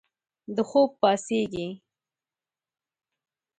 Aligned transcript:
د 0.55 0.57
خوب 0.69 0.89
پاڅیږې 1.01 1.67